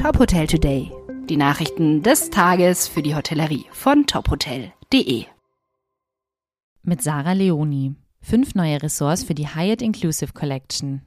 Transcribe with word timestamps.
Top 0.00 0.18
Hotel 0.18 0.46
Today. 0.46 0.90
Die 1.28 1.36
Nachrichten 1.36 2.02
des 2.02 2.30
Tages 2.30 2.88
für 2.88 3.02
die 3.02 3.14
Hotellerie 3.14 3.66
von 3.70 4.06
tophotel.de. 4.06 5.26
Mit 6.82 7.02
Sarah 7.02 7.34
Leoni. 7.34 7.94
Fünf 8.22 8.54
neue 8.54 8.82
Ressorts 8.82 9.24
für 9.24 9.34
die 9.34 9.48
Hyatt 9.48 9.82
Inclusive 9.82 10.32
Collection. 10.32 11.02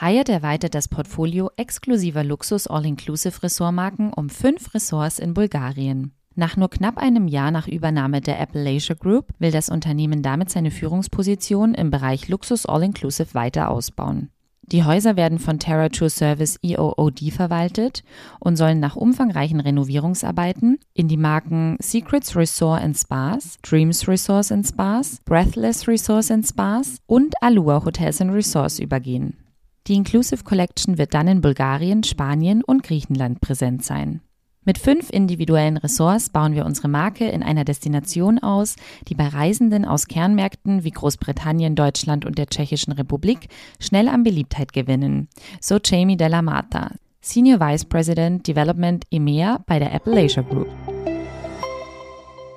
Hyatt 0.00 0.30
erweitert 0.30 0.74
das 0.74 0.88
Portfolio 0.88 1.52
exklusiver 1.56 2.24
Luxus 2.24 2.66
All-Inclusive 2.66 3.40
Ressortmarken 3.40 4.12
um 4.12 4.30
fünf 4.30 4.74
Ressorts 4.74 5.20
in 5.20 5.32
Bulgarien. 5.32 6.10
Nach 6.34 6.56
nur 6.56 6.70
knapp 6.70 6.98
einem 6.98 7.28
Jahr 7.28 7.52
nach 7.52 7.68
Übernahme 7.68 8.20
der 8.20 8.40
Appalachia 8.40 8.96
Group 8.96 9.32
will 9.38 9.52
das 9.52 9.68
Unternehmen 9.68 10.22
damit 10.22 10.50
seine 10.50 10.72
Führungsposition 10.72 11.72
im 11.72 11.92
Bereich 11.92 12.26
Luxus 12.26 12.66
All-Inclusive 12.66 13.34
weiter 13.34 13.70
ausbauen. 13.70 14.30
Die 14.70 14.84
Häuser 14.84 15.16
werden 15.16 15.38
von 15.38 15.58
Terra 15.58 15.88
Tour 15.88 16.10
Service 16.10 16.58
EOOD 16.62 17.32
verwaltet 17.32 18.02
und 18.38 18.56
sollen 18.56 18.80
nach 18.80 18.96
umfangreichen 18.96 19.60
Renovierungsarbeiten 19.60 20.78
in 20.92 21.08
die 21.08 21.16
Marken 21.16 21.78
Secrets 21.80 22.36
Resort 22.36 22.82
and 22.82 22.96
Spas, 22.96 23.56
Dreams 23.62 24.06
Resorts 24.06 24.52
and 24.52 24.66
Spas, 24.66 25.20
Breathless 25.24 25.88
Resorts 25.88 26.30
and 26.30 26.46
Spas 26.46 26.98
und 27.06 27.34
Alua 27.42 27.82
Hotels 27.82 28.20
and 28.20 28.32
Resorts 28.32 28.78
übergehen. 28.78 29.38
Die 29.86 29.94
Inclusive 29.94 30.44
Collection 30.44 30.98
wird 30.98 31.14
dann 31.14 31.28
in 31.28 31.40
Bulgarien, 31.40 32.04
Spanien 32.04 32.62
und 32.62 32.82
Griechenland 32.82 33.40
präsent 33.40 33.82
sein. 33.86 34.20
Mit 34.68 34.76
fünf 34.76 35.08
individuellen 35.08 35.78
Ressorts 35.78 36.28
bauen 36.28 36.54
wir 36.54 36.66
unsere 36.66 36.88
Marke 36.88 37.26
in 37.26 37.42
einer 37.42 37.64
Destination 37.64 38.38
aus, 38.38 38.76
die 39.08 39.14
bei 39.14 39.26
Reisenden 39.26 39.86
aus 39.86 40.08
Kernmärkten 40.08 40.84
wie 40.84 40.90
Großbritannien, 40.90 41.74
Deutschland 41.74 42.26
und 42.26 42.36
der 42.36 42.48
Tschechischen 42.48 42.92
Republik 42.92 43.48
schnell 43.80 44.08
an 44.08 44.24
Beliebtheit 44.24 44.74
gewinnen. 44.74 45.28
So 45.62 45.78
Jamie 45.82 46.18
Della 46.18 46.42
Mata, 46.42 46.90
Senior 47.22 47.60
Vice 47.60 47.86
President 47.86 48.46
Development 48.46 49.06
EMEA 49.10 49.64
bei 49.66 49.78
der 49.78 49.94
Appalachia 49.94 50.42
Group. 50.42 50.68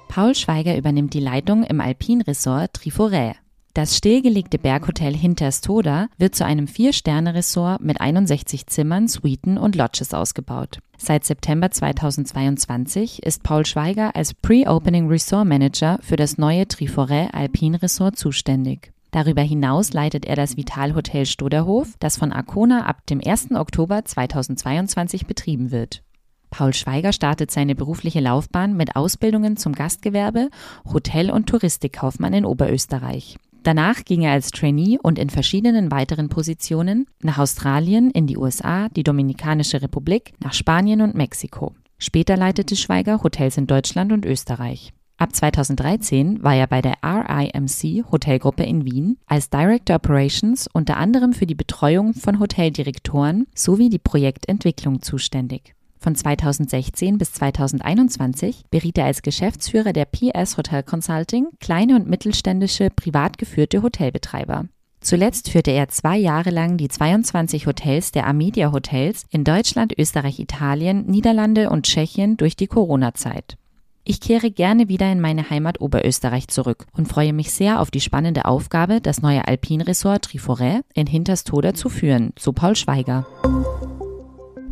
Paul 0.10 0.36
Schweiger 0.36 0.78
übernimmt 0.78 1.14
die 1.14 1.22
Leitung 1.22 1.64
im 1.64 1.80
Alpin-Ressort 1.80 2.76
Triforêt. 2.76 3.36
Das 3.74 3.96
stillgelegte 3.96 4.60
Berghotel 4.60 5.16
Hinterstoda 5.16 6.10
wird 6.18 6.36
zu 6.36 6.44
einem 6.46 6.68
Vier-Sterne-Ressort 6.68 7.80
mit 7.80 8.02
61 8.02 8.68
Zimmern, 8.68 9.08
Suiten 9.08 9.58
und 9.58 9.78
Lodges 9.78 10.14
ausgebaut. 10.14 10.80
Seit 10.98 11.24
September 11.24 11.72
2022 11.72 13.24
ist 13.24 13.44
Paul 13.44 13.66
Schweiger 13.66 14.14
als 14.14 14.34
Pre-Opening 14.34 15.08
Resort 15.08 15.48
Manager 15.48 16.00
für 16.02 16.18
das 16.18 16.38
neue 16.38 16.64
Triforêt 16.64 17.34
Alpine 17.34 17.82
Resort 17.82 18.18
zuständig. 18.18 18.92
Darüber 19.12 19.42
hinaus 19.42 19.94
leitet 19.94 20.26
er 20.26 20.36
das 20.36 20.58
Vital 20.58 20.94
Hotel 20.94 21.26
Stoderhof, 21.26 21.96
das 22.00 22.18
von 22.18 22.34
Arcona 22.34 22.86
ab 22.86 23.06
dem 23.08 23.22
1. 23.26 23.52
Oktober 23.52 24.04
2022 24.04 25.28
betrieben 25.28 25.72
wird. 25.72 26.04
Paul 26.50 26.74
Schweiger 26.74 27.14
startet 27.14 27.52
seine 27.52 27.76
berufliche 27.76 28.20
Laufbahn 28.20 28.76
mit 28.76 28.98
Ausbildungen 28.98 29.56
zum 29.56 29.72
Gastgewerbe, 29.72 30.50
Hotel- 30.92 31.32
und 31.32 31.48
Touristikkaufmann 31.48 32.34
in 32.34 32.44
Oberösterreich. 32.44 33.38
Danach 33.64 34.06
ging 34.06 34.24
er 34.24 34.32
als 34.32 34.50
Trainee 34.50 34.98
und 35.02 35.20
in 35.20 35.30
verschiedenen 35.30 35.92
weiteren 35.92 36.30
Positionen 36.30 37.06
nach 37.22 37.38
Australien, 37.38 38.10
in 38.10 38.26
die 38.26 38.38
USA, 38.38 38.90
die 38.90 39.04
Dominikanische 39.04 39.82
Republik, 39.82 40.34
nach 40.40 40.54
Spanien 40.54 41.02
und 41.02 41.14
Mexiko. 41.14 41.76
Später 42.00 42.36
leitete 42.36 42.76
Schweiger 42.76 43.22
Hotels 43.22 43.58
in 43.58 43.68
Deutschland 43.68 44.12
und 44.12 44.26
Österreich. 44.26 44.92
Ab 45.18 45.36
2013 45.36 46.44
war 46.44 46.56
er 46.56 46.66
bei 46.66 46.82
der 46.82 46.96
RIMC 47.04 48.12
Hotelgruppe 48.12 48.64
in 48.64 48.86
Wien 48.86 49.20
als 49.28 49.52
Director 49.52 49.98
Operations 49.98 50.68
unter 50.74 50.98
anderem 50.98 51.34
für 51.34 51.46
die 51.46 51.54
Betreuung 51.54 52.16
von 52.16 52.40
Hoteldirektoren 52.40 53.46
sowie 53.54 53.90
die 53.90 54.00
Projektentwicklung 54.00 55.04
zuständig. 55.04 55.76
Von 56.02 56.16
2016 56.16 57.20
bis 57.20 57.34
2021 57.34 58.64
beriet 58.72 58.98
er 58.98 59.06
als 59.06 59.22
Geschäftsführer 59.22 59.94
der 59.94 60.06
PS 60.06 60.58
Hotel 60.58 60.82
Consulting 60.82 61.50
kleine 61.60 61.96
und 61.96 62.10
mittelständische 62.10 62.90
privat 62.90 63.38
geführte 63.38 63.84
Hotelbetreiber. 63.84 64.66
Zuletzt 65.00 65.52
führte 65.52 65.70
er 65.70 65.90
zwei 65.90 66.18
Jahre 66.18 66.50
lang 66.50 66.78
die 66.78 66.88
22 66.88 67.68
Hotels 67.68 68.12
der 68.12 68.26
Amedia 68.26 68.72
Hotels 68.72 69.26
in 69.30 69.44
Deutschland, 69.44 69.94
Österreich, 69.96 70.40
Italien, 70.40 71.06
Niederlande 71.06 71.70
und 71.70 71.86
Tschechien 71.86 72.36
durch 72.36 72.56
die 72.56 72.68
Corona-Zeit. 72.68 73.58
Ich 74.04 74.20
kehre 74.20 74.50
gerne 74.50 74.90
wieder 74.90 75.12
in 75.12 75.22
meine 75.22 75.52
Heimat 75.52 75.82
Oberösterreich 75.82 76.48
zurück 76.48 76.88
und 76.98 77.08
freue 77.08 77.34
mich 77.34 77.52
sehr 77.52 77.80
auf 77.80 77.92
die 77.92 78.02
spannende 78.02 78.46
Aufgabe, 78.46 79.02
das 79.02 79.22
neue 79.22 79.48
Alpinresort 79.48 80.26
Triforêt 80.26 80.82
in 80.96 81.06
Hinterstoder 81.06 81.76
zu 81.76 81.90
führen, 81.90 82.34
so 82.40 82.54
Paul 82.54 82.76
Schweiger. 82.76 83.28